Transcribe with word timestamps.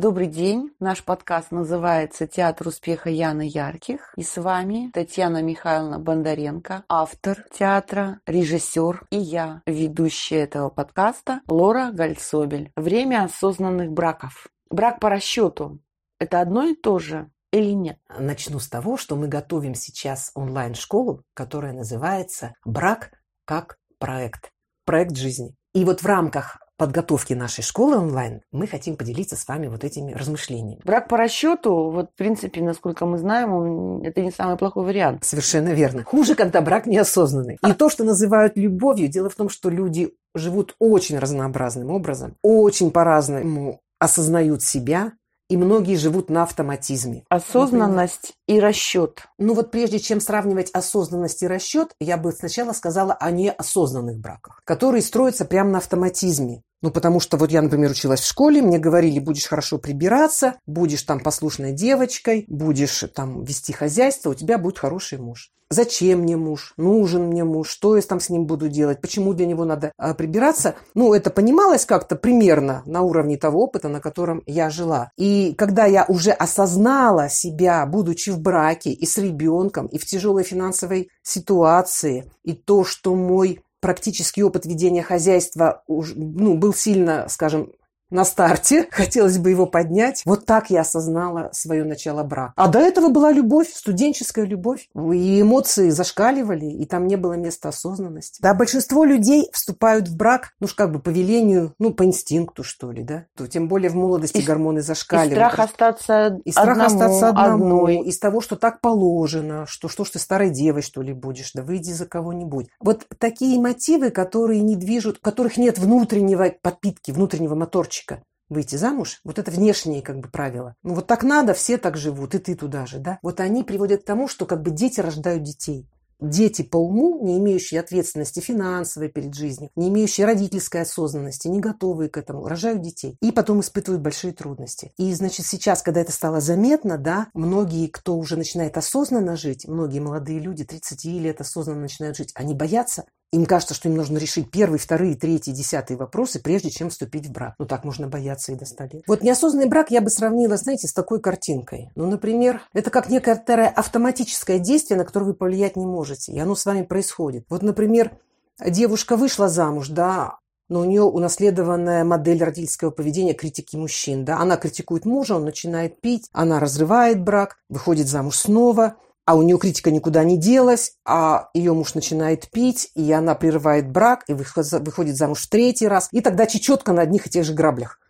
Добрый 0.00 0.28
день. 0.28 0.72
Наш 0.80 1.04
подкаст 1.04 1.50
называется 1.50 2.26
«Театр 2.26 2.68
успеха 2.68 3.10
Яны 3.10 3.42
Ярких». 3.46 4.14
И 4.16 4.22
с 4.22 4.40
вами 4.40 4.90
Татьяна 4.94 5.42
Михайловна 5.42 5.98
Бондаренко, 5.98 6.84
автор 6.88 7.44
театра, 7.52 8.18
режиссер 8.24 9.08
и 9.10 9.18
я, 9.18 9.60
ведущая 9.66 10.44
этого 10.44 10.70
подкаста 10.70 11.42
Лора 11.48 11.90
Гальцобель. 11.92 12.72
Время 12.76 13.24
осознанных 13.24 13.90
браков. 13.92 14.46
Брак 14.70 15.00
по 15.00 15.10
расчету– 15.10 15.80
это 16.18 16.40
одно 16.40 16.64
и 16.64 16.74
то 16.74 16.98
же 16.98 17.30
или 17.52 17.72
нет? 17.72 17.98
Начну 18.18 18.58
с 18.58 18.70
того, 18.70 18.96
что 18.96 19.16
мы 19.16 19.28
готовим 19.28 19.74
сейчас 19.74 20.30
онлайн-школу, 20.34 21.24
которая 21.34 21.74
называется 21.74 22.54
«Брак 22.64 23.10
как 23.44 23.76
проект». 23.98 24.50
Проект 24.86 25.14
жизни. 25.18 25.54
И 25.74 25.84
вот 25.84 26.00
в 26.00 26.06
рамках 26.06 26.58
подготовки 26.80 27.34
нашей 27.34 27.62
школы 27.62 27.98
онлайн 27.98 28.40
мы 28.52 28.66
хотим 28.66 28.96
поделиться 28.96 29.36
с 29.36 29.46
вами 29.46 29.66
вот 29.66 29.84
этими 29.84 30.12
размышлениями. 30.12 30.80
Брак 30.82 31.08
по 31.08 31.18
расчету, 31.18 31.90
вот 31.90 32.08
в 32.10 32.14
принципе, 32.14 32.62
насколько 32.62 33.04
мы 33.04 33.18
знаем, 33.18 33.52
он, 33.52 34.02
это 34.02 34.22
не 34.22 34.30
самый 34.30 34.56
плохой 34.56 34.86
вариант. 34.86 35.22
Совершенно 35.22 35.74
верно. 35.74 36.04
Хуже, 36.04 36.34
когда 36.34 36.62
брак 36.62 36.86
неосознанный. 36.86 37.58
И 37.62 37.72
то, 37.74 37.90
что 37.90 38.02
называют 38.02 38.56
любовью, 38.56 39.08
дело 39.08 39.28
в 39.28 39.34
том, 39.34 39.50
что 39.50 39.68
люди 39.68 40.14
живут 40.34 40.74
очень 40.78 41.18
разнообразным 41.18 41.90
образом, 41.90 42.36
очень 42.40 42.90
по-разному 42.90 43.80
осознают 43.98 44.62
себя, 44.62 45.12
и 45.50 45.58
многие 45.58 45.96
живут 45.96 46.30
на 46.30 46.44
автоматизме. 46.44 47.24
Осознанность 47.28 48.32
и 48.46 48.58
расчет. 48.58 49.24
Ну 49.42 49.54
вот 49.54 49.70
прежде 49.70 49.98
чем 49.98 50.20
сравнивать 50.20 50.70
осознанность 50.70 51.42
и 51.42 51.46
расчет, 51.46 51.94
я 51.98 52.18
бы 52.18 52.30
сначала 52.30 52.74
сказала 52.74 53.14
о 53.14 53.30
неосознанных 53.30 54.18
браках, 54.18 54.60
которые 54.64 55.00
строятся 55.00 55.46
прямо 55.46 55.70
на 55.70 55.78
автоматизме. 55.78 56.62
Ну, 56.82 56.90
потому 56.90 57.20
что 57.20 57.38
вот 57.38 57.50
я, 57.50 57.62
например, 57.62 57.90
училась 57.90 58.20
в 58.20 58.26
школе, 58.26 58.60
мне 58.60 58.78
говорили, 58.78 59.18
будешь 59.18 59.46
хорошо 59.46 59.78
прибираться, 59.78 60.56
будешь 60.66 61.02
там 61.02 61.20
послушной 61.20 61.72
девочкой, 61.72 62.44
будешь 62.48 63.04
там 63.14 63.42
вести 63.42 63.72
хозяйство, 63.72 64.30
у 64.30 64.34
тебя 64.34 64.58
будет 64.58 64.78
хороший 64.78 65.18
муж. 65.18 65.50
Зачем 65.72 66.22
мне 66.22 66.36
муж? 66.36 66.74
Нужен 66.76 67.28
мне 67.28 67.44
муж? 67.44 67.68
Что 67.68 67.94
я 67.94 68.02
там 68.02 68.18
с 68.18 68.28
ним 68.28 68.44
буду 68.44 68.68
делать? 68.68 69.00
Почему 69.00 69.34
для 69.34 69.46
него 69.46 69.64
надо 69.64 69.92
а, 69.96 70.14
прибираться? 70.14 70.74
Ну, 70.94 71.14
это 71.14 71.30
понималось 71.30 71.86
как-то 71.86 72.16
примерно 72.16 72.82
на 72.86 73.02
уровне 73.02 73.36
того 73.36 73.62
опыта, 73.62 73.88
на 73.88 74.00
котором 74.00 74.42
я 74.46 74.68
жила. 74.68 75.12
И 75.16 75.54
когда 75.56 75.86
я 75.86 76.04
уже 76.08 76.32
осознала 76.32 77.28
себя, 77.28 77.86
будучи 77.86 78.30
в 78.30 78.40
браке 78.40 78.90
и 78.90 79.06
с 79.06 79.16
ребенком, 79.30 79.86
и 79.86 79.98
в 79.98 80.04
тяжелой 80.04 80.44
финансовой 80.44 81.10
ситуации, 81.22 82.30
и 82.44 82.52
то, 82.52 82.84
что 82.84 83.14
мой 83.14 83.60
практический 83.80 84.42
опыт 84.42 84.66
ведения 84.66 85.02
хозяйства 85.02 85.82
ну, 85.88 86.56
был 86.56 86.74
сильно, 86.74 87.26
скажем, 87.28 87.72
на 88.10 88.24
старте, 88.24 88.86
хотелось 88.90 89.38
бы 89.38 89.50
его 89.50 89.66
поднять. 89.66 90.22
Вот 90.24 90.44
так 90.46 90.70
я 90.70 90.80
осознала 90.80 91.50
свое 91.52 91.84
начало 91.84 92.22
брака. 92.22 92.52
А 92.56 92.68
до 92.68 92.78
этого 92.78 93.08
была 93.08 93.32
любовь, 93.32 93.70
студенческая 93.72 94.44
любовь. 94.44 94.88
И 94.94 95.40
эмоции 95.40 95.90
зашкаливали, 95.90 96.66
и 96.66 96.84
там 96.86 97.06
не 97.06 97.16
было 97.16 97.34
места 97.34 97.68
осознанности. 97.68 98.40
Да, 98.42 98.54
большинство 98.54 99.04
людей 99.04 99.48
вступают 99.52 100.08
в 100.08 100.16
брак, 100.16 100.52
ну, 100.60 100.66
как 100.74 100.92
бы 100.92 100.98
по 100.98 101.10
велению, 101.10 101.74
ну, 101.78 101.92
по 101.92 102.04
инстинкту, 102.04 102.64
что 102.64 102.90
ли, 102.90 103.02
да. 103.02 103.26
То, 103.36 103.46
тем 103.46 103.68
более 103.68 103.90
в 103.90 103.94
молодости 103.94 104.38
и, 104.38 104.42
гормоны 104.42 104.82
зашкаливают. 104.82 105.32
И 105.32 105.34
страх 105.34 105.58
остаться 105.58 106.40
И 106.44 106.50
страх 106.52 106.70
одному, 106.70 106.86
остаться 106.86 107.28
одному. 107.28 107.64
одной. 107.64 107.96
Из 107.98 108.18
того, 108.18 108.40
что 108.40 108.56
так 108.56 108.80
положено, 108.80 109.66
что 109.66 109.88
что 109.88 110.04
ж 110.04 110.10
ты 110.10 110.18
старой 110.18 110.50
девой, 110.50 110.82
что 110.82 111.02
ли, 111.02 111.12
будешь, 111.12 111.52
да 111.52 111.62
выйди 111.62 111.92
за 111.92 112.06
кого-нибудь. 112.06 112.68
Вот 112.80 113.06
такие 113.18 113.60
мотивы, 113.60 114.10
которые 114.10 114.62
не 114.62 114.76
движут, 114.76 115.18
которых 115.20 115.56
нет 115.56 115.78
внутреннего 115.78 116.50
подпитки, 116.62 117.10
внутреннего 117.10 117.54
моторчика 117.54 117.99
мальчика 118.00 118.22
выйти 118.48 118.74
замуж, 118.74 119.20
вот 119.24 119.38
это 119.38 119.50
внешние 119.52 120.02
как 120.02 120.18
бы 120.18 120.28
правила. 120.28 120.74
Ну 120.82 120.94
вот 120.94 121.06
так 121.06 121.22
надо, 121.22 121.54
все 121.54 121.78
так 121.78 121.96
живут, 121.96 122.34
и 122.34 122.38
ты 122.38 122.56
туда 122.56 122.84
же, 122.84 122.98
да. 122.98 123.20
Вот 123.22 123.38
они 123.38 123.62
приводят 123.62 124.02
к 124.02 124.04
тому, 124.04 124.26
что 124.26 124.44
как 124.44 124.62
бы 124.62 124.72
дети 124.72 124.98
рождают 125.00 125.44
детей. 125.44 125.88
Дети 126.18 126.62
по 126.62 126.76
уму, 126.76 127.24
не 127.24 127.38
имеющие 127.38 127.80
ответственности 127.80 128.40
финансовой 128.40 129.08
перед 129.08 129.34
жизнью, 129.34 129.70
не 129.76 129.88
имеющие 129.88 130.26
родительской 130.26 130.82
осознанности, 130.82 131.48
не 131.48 131.60
готовые 131.60 132.10
к 132.10 132.18
этому, 132.18 132.46
рожают 132.46 132.82
детей. 132.82 133.16
И 133.22 133.30
потом 133.30 133.60
испытывают 133.60 134.02
большие 134.02 134.34
трудности. 134.34 134.92
И, 134.98 135.14
значит, 135.14 135.46
сейчас, 135.46 135.80
когда 135.80 136.00
это 136.00 136.12
стало 136.12 136.40
заметно, 136.40 136.98
да, 136.98 137.28
многие, 137.32 137.86
кто 137.86 138.16
уже 138.18 138.36
начинает 138.36 138.76
осознанно 138.76 139.36
жить, 139.36 139.66
многие 139.66 140.00
молодые 140.00 140.40
люди 140.40 140.64
30 140.64 141.04
лет 141.04 141.40
осознанно 141.40 141.82
начинают 141.82 142.16
жить, 142.16 142.32
они 142.34 142.52
боятся 142.52 143.04
им 143.32 143.46
кажется, 143.46 143.74
что 143.74 143.88
им 143.88 143.94
нужно 143.94 144.18
решить 144.18 144.50
первый, 144.50 144.78
вторые, 144.78 145.14
третий, 145.14 145.52
десятые 145.52 145.96
вопросы, 145.96 146.40
прежде 146.40 146.70
чем 146.70 146.90
вступить 146.90 147.26
в 147.26 147.32
брак. 147.32 147.54
Ну, 147.58 147.66
так 147.66 147.84
можно 147.84 148.08
бояться 148.08 148.52
и 148.52 148.56
до 148.56 148.64
100 148.64 148.84
лет. 148.92 149.02
Вот 149.06 149.22
неосознанный 149.22 149.68
брак 149.68 149.90
я 149.90 150.00
бы 150.00 150.10
сравнила, 150.10 150.56
знаете, 150.56 150.88
с 150.88 150.92
такой 150.92 151.20
картинкой. 151.20 151.90
Ну, 151.94 152.06
например, 152.06 152.62
это 152.72 152.90
как 152.90 153.08
некоторое 153.08 153.68
автоматическое 153.68 154.58
действие, 154.58 154.98
на 154.98 155.04
которое 155.04 155.26
вы 155.26 155.34
повлиять 155.34 155.76
не 155.76 155.86
можете. 155.86 156.32
И 156.32 156.38
оно 156.38 156.56
с 156.56 156.66
вами 156.66 156.82
происходит. 156.82 157.44
Вот, 157.48 157.62
например, 157.62 158.18
девушка 158.64 159.16
вышла 159.16 159.48
замуж, 159.48 159.88
да, 159.88 160.38
но 160.68 160.80
у 160.80 160.84
нее 160.84 161.02
унаследованная 161.02 162.04
модель 162.04 162.42
родительского 162.42 162.90
поведения 162.90 163.34
критики 163.34 163.76
мужчин. 163.76 164.24
Да? 164.24 164.38
Она 164.38 164.56
критикует 164.56 165.04
мужа, 165.04 165.36
он 165.36 165.44
начинает 165.44 166.00
пить, 166.00 166.28
она 166.32 166.58
разрывает 166.58 167.22
брак, 167.22 167.58
выходит 167.68 168.08
замуж 168.08 168.36
снова– 168.36 168.96
а 169.30 169.34
у 169.36 169.42
нее 169.42 169.58
критика 169.58 169.92
никуда 169.92 170.24
не 170.24 170.36
делась, 170.36 170.94
а 171.06 171.50
ее 171.54 171.72
муж 171.72 171.94
начинает 171.94 172.50
пить, 172.50 172.90
и 172.96 173.12
она 173.12 173.36
прерывает 173.36 173.88
брак, 173.88 174.24
и 174.26 174.32
выходит 174.32 175.16
замуж 175.16 175.42
в 175.42 175.48
третий 175.48 175.86
раз, 175.86 176.08
и 176.10 176.20
тогда 176.20 176.46
чечетка 176.46 176.92
на 176.92 177.02
одних 177.02 177.28
и 177.28 177.30
тех 177.30 177.44
же 177.44 177.54
граблях. 177.54 178.00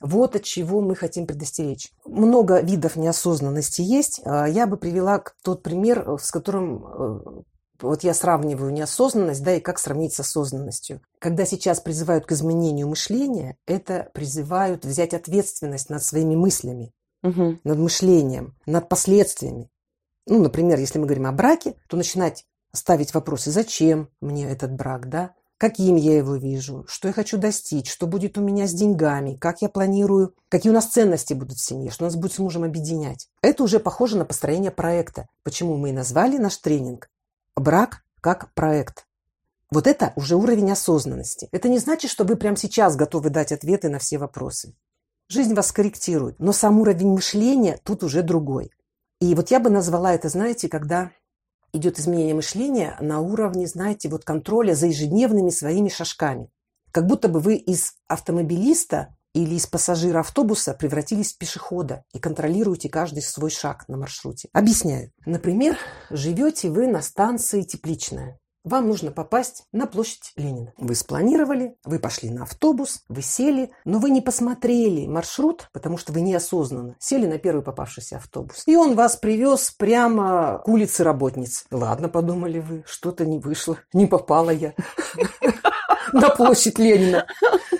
Вот 0.00 0.36
от 0.36 0.44
чего 0.44 0.80
мы 0.80 0.94
хотим 0.94 1.26
предостеречь. 1.26 1.90
Много 2.06 2.60
видов 2.60 2.94
неосознанности 2.94 3.82
есть. 3.82 4.20
А, 4.24 4.46
я 4.46 4.68
бы 4.68 4.76
привела 4.76 5.20
тот 5.42 5.64
пример, 5.64 6.06
с 6.22 6.30
которым 6.30 6.84
э, 6.86 7.42
вот 7.80 8.04
я 8.04 8.14
сравниваю 8.14 8.72
неосознанность, 8.72 9.42
да, 9.42 9.54
и 9.54 9.60
как 9.60 9.80
сравнить 9.80 10.14
с 10.14 10.20
осознанностью. 10.20 11.00
Когда 11.18 11.44
сейчас 11.44 11.80
призывают 11.80 12.24
к 12.24 12.30
изменению 12.30 12.86
мышления, 12.86 13.56
это 13.66 14.12
призывают 14.14 14.84
взять 14.84 15.12
ответственность 15.12 15.90
над 15.90 16.04
своими 16.04 16.36
мыслями, 16.36 16.92
угу. 17.24 17.58
над 17.64 17.78
мышлением, 17.78 18.54
над 18.64 18.88
последствиями. 18.88 19.72
Ну, 20.28 20.42
например, 20.42 20.78
если 20.78 20.98
мы 20.98 21.06
говорим 21.06 21.26
о 21.26 21.32
браке, 21.32 21.74
то 21.88 21.96
начинать 21.96 22.44
ставить 22.72 23.14
вопросы, 23.14 23.50
зачем 23.50 24.10
мне 24.20 24.48
этот 24.50 24.72
брак, 24.72 25.08
да? 25.08 25.34
Каким 25.56 25.96
я 25.96 26.16
его 26.18 26.36
вижу, 26.36 26.84
что 26.86 27.08
я 27.08 27.14
хочу 27.14 27.36
достичь, 27.36 27.90
что 27.90 28.06
будет 28.06 28.38
у 28.38 28.42
меня 28.42 28.68
с 28.68 28.72
деньгами, 28.72 29.34
как 29.34 29.60
я 29.62 29.68
планирую, 29.68 30.34
какие 30.48 30.70
у 30.70 30.74
нас 30.74 30.86
ценности 30.86 31.32
будут 31.32 31.56
в 31.56 31.64
семье, 31.64 31.90
что 31.90 32.04
нас 32.04 32.14
будет 32.14 32.34
с 32.34 32.38
мужем 32.38 32.62
объединять. 32.62 33.28
Это 33.42 33.64
уже 33.64 33.80
похоже 33.80 34.18
на 34.18 34.24
построение 34.24 34.70
проекта. 34.70 35.26
Почему 35.42 35.76
мы 35.76 35.88
и 35.88 35.92
назвали 35.92 36.36
наш 36.36 36.58
тренинг 36.58 37.10
«Брак 37.56 38.04
как 38.20 38.52
проект». 38.54 39.06
Вот 39.70 39.86
это 39.86 40.12
уже 40.14 40.36
уровень 40.36 40.70
осознанности. 40.70 41.48
Это 41.52 41.68
не 41.68 41.78
значит, 41.78 42.10
что 42.10 42.24
вы 42.24 42.36
прямо 42.36 42.56
сейчас 42.56 42.94
готовы 42.94 43.30
дать 43.30 43.50
ответы 43.50 43.88
на 43.88 43.98
все 43.98 44.18
вопросы. 44.18 44.76
Жизнь 45.28 45.54
вас 45.54 45.72
корректирует, 45.72 46.38
но 46.38 46.52
сам 46.52 46.80
уровень 46.80 47.10
мышления 47.10 47.80
тут 47.82 48.04
уже 48.04 48.22
другой. 48.22 48.70
И 49.20 49.34
вот 49.34 49.50
я 49.50 49.60
бы 49.60 49.70
назвала 49.70 50.14
это, 50.14 50.28
знаете, 50.28 50.68
когда 50.68 51.10
идет 51.72 51.98
изменение 51.98 52.34
мышления 52.34 52.96
на 53.00 53.20
уровне, 53.20 53.66
знаете, 53.66 54.08
вот 54.08 54.24
контроля 54.24 54.74
за 54.74 54.86
ежедневными 54.86 55.50
своими 55.50 55.88
шажками. 55.88 56.50
Как 56.92 57.06
будто 57.06 57.28
бы 57.28 57.40
вы 57.40 57.56
из 57.56 57.94
автомобилиста 58.06 59.14
или 59.34 59.54
из 59.54 59.66
пассажира 59.66 60.20
автобуса 60.20 60.74
превратились 60.74 61.34
в 61.34 61.38
пешехода 61.38 62.04
и 62.12 62.18
контролируете 62.18 62.88
каждый 62.88 63.22
свой 63.22 63.50
шаг 63.50 63.86
на 63.88 63.96
маршруте. 63.96 64.48
Объясняю. 64.52 65.12
Например, 65.26 65.76
живете 66.10 66.70
вы 66.70 66.86
на 66.86 67.02
станции 67.02 67.62
Тепличная. 67.62 68.38
Вам 68.64 68.88
нужно 68.88 69.12
попасть 69.12 69.64
на 69.72 69.86
площадь 69.86 70.32
Ленина. 70.36 70.72
Вы 70.76 70.94
спланировали, 70.94 71.76
вы 71.84 71.98
пошли 71.98 72.30
на 72.30 72.42
автобус, 72.42 73.02
вы 73.08 73.22
сели, 73.22 73.70
но 73.84 73.98
вы 73.98 74.10
не 74.10 74.20
посмотрели 74.20 75.06
маршрут, 75.06 75.68
потому 75.72 75.96
что 75.96 76.12
вы 76.12 76.20
неосознанно 76.20 76.96
сели 76.98 77.26
на 77.26 77.38
первый 77.38 77.62
попавшийся 77.62 78.16
автобус. 78.16 78.64
И 78.66 78.76
он 78.76 78.94
вас 78.94 79.16
привез 79.16 79.70
прямо 79.70 80.60
к 80.64 80.68
улице 80.68 81.04
работниц. 81.04 81.66
Ладно, 81.70 82.08
подумали 82.08 82.58
вы, 82.58 82.84
что-то 82.86 83.24
не 83.24 83.38
вышло, 83.38 83.78
не 83.92 84.06
попала 84.06 84.50
я 84.50 84.74
на 86.12 86.30
площадь 86.30 86.78
Ленина. 86.78 87.26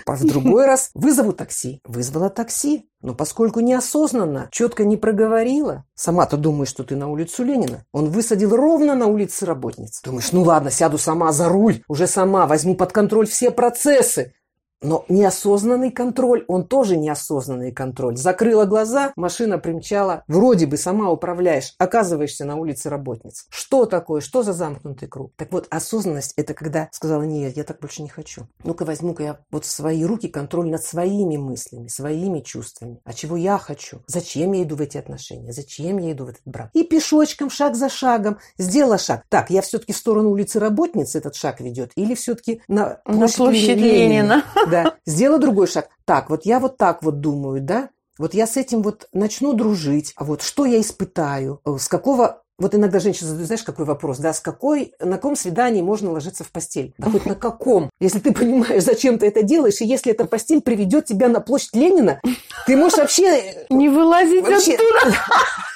А 0.09 0.15
в 0.15 0.25
другой 0.25 0.65
раз 0.65 0.89
вызову 0.93 1.33
такси. 1.33 1.81
Вызвала 1.85 2.29
такси. 2.29 2.85
Но 3.01 3.15
поскольку 3.15 3.61
неосознанно, 3.61 4.49
четко 4.51 4.83
не 4.83 4.97
проговорила, 4.97 5.85
сама-то 5.95 6.35
думаешь, 6.35 6.69
что 6.69 6.83
ты 6.83 6.97
на 6.97 7.07
улицу 7.09 7.43
Ленина. 7.43 7.85
Он 7.93 8.09
высадил 8.09 8.55
ровно 8.55 8.93
на 8.95 9.07
улице 9.07 9.45
работниц. 9.45 10.01
Думаешь, 10.03 10.31
ну 10.33 10.43
ладно, 10.43 10.69
сяду 10.69 10.97
сама 10.97 11.31
за 11.31 11.47
руль, 11.47 11.81
уже 11.87 12.07
сама, 12.07 12.45
возьму 12.45 12.75
под 12.75 12.91
контроль 12.91 13.27
все 13.27 13.51
процессы. 13.51 14.33
Но 14.81 15.05
неосознанный 15.09 15.91
контроль, 15.91 16.45
он 16.47 16.65
тоже 16.65 16.95
неосознанный 16.95 17.71
контроль. 17.71 18.15
Закрыла 18.15 18.65
глаза, 18.65 19.11
машина 19.15 19.57
примчала, 19.57 20.23
вроде 20.27 20.67
бы 20.67 20.77
сама 20.77 21.09
управляешь, 21.09 21.75
оказываешься 21.77 22.45
на 22.45 22.55
улице 22.55 22.89
работниц. 22.89 23.45
Что 23.49 23.85
такое? 23.85 24.21
Что 24.21 24.41
за 24.41 24.53
замкнутый 24.53 25.09
круг? 25.09 25.33
Так 25.35 25.51
вот, 25.51 25.67
осознанность– 25.69 26.33
это 26.37 26.53
когда 26.53 26.87
сказала, 26.91 27.23
нет, 27.23 27.57
я 27.57 27.63
так 27.63 27.79
больше 27.79 28.01
не 28.01 28.09
хочу. 28.09 28.47
Ну-ка 28.63 28.85
возьму-ка 28.85 29.23
я 29.23 29.39
вот 29.51 29.65
в 29.65 29.69
свои 29.69 30.05
руки 30.05 30.29
контроль 30.29 30.69
над 30.69 30.83
своими 30.83 31.35
мыслями, 31.35 31.87
своими 31.87 32.39
чувствами. 32.39 33.01
А 33.03 33.13
чего 33.13 33.35
я 33.35 33.57
хочу? 33.57 34.01
Зачем 34.07 34.53
я 34.53 34.63
иду 34.63 34.77
в 34.77 34.81
эти 34.81 34.97
отношения? 34.97 35.51
Зачем 35.51 35.97
я 35.97 36.13
иду 36.13 36.25
в 36.25 36.29
этот 36.29 36.41
брак? 36.45 36.69
И 36.73 36.83
пешочком, 36.83 37.49
шаг 37.49 37.75
за 37.75 37.89
шагом, 37.89 38.37
сделала 38.57 38.97
шаг. 38.97 39.23
Так, 39.27 39.49
я 39.49 39.61
все-таки 39.61 39.91
в 39.91 39.97
сторону 39.97 40.31
улицы 40.31 40.59
работниц 40.59 41.15
этот 41.15 41.35
шаг 41.35 41.59
ведет? 41.59 41.91
Или 41.95 42.15
все-таки 42.15 42.61
на 42.69 43.01
площадь, 43.03 43.39
на 43.39 43.45
площадь 43.45 43.77
Ленина? 43.77 44.33
Ленина? 44.35 44.43
Да. 44.69 44.95
Сделала 45.05 45.39
другой 45.39 45.67
шаг. 45.67 45.89
Так, 46.05 46.29
вот 46.29 46.45
я 46.45 46.59
вот 46.59 46.77
так 46.77 47.03
вот 47.03 47.19
думаю, 47.19 47.61
да? 47.61 47.89
Вот 48.17 48.33
я 48.33 48.47
с 48.47 48.57
этим 48.57 48.81
вот 48.81 49.07
начну 49.13 49.53
дружить. 49.53 50.13
А 50.15 50.25
вот 50.25 50.41
что 50.41 50.65
я 50.65 50.81
испытаю? 50.81 51.61
С 51.65 51.87
какого 51.87 52.43
вот 52.59 52.75
иногда 52.75 52.99
женщина 52.99 53.29
задают, 53.29 53.47
знаешь, 53.47 53.63
какой 53.63 53.85
вопрос, 53.85 54.19
да, 54.19 54.33
с 54.33 54.39
какой, 54.39 54.93
на 54.99 55.15
каком 55.15 55.35
свидании 55.35 55.81
можно 55.81 56.11
ложиться 56.11 56.43
в 56.43 56.51
постель? 56.51 56.93
Да 56.97 57.09
хоть 57.09 57.25
на 57.25 57.35
каком? 57.35 57.89
Если 57.99 58.19
ты 58.19 58.33
понимаешь, 58.33 58.83
зачем 58.83 59.17
ты 59.17 59.27
это 59.27 59.43
делаешь, 59.43 59.81
и 59.81 59.85
если 59.85 60.11
эта 60.11 60.25
постель 60.25 60.61
приведет 60.61 61.05
тебя 61.05 61.29
на 61.29 61.39
площадь 61.39 61.75
Ленина, 61.75 62.21
ты 62.67 62.75
можешь 62.75 62.97
вообще... 62.97 63.65
Не 63.69 63.89
вылазить 63.89 64.43
вообще... 64.43 64.75
оттуда. 64.75 65.15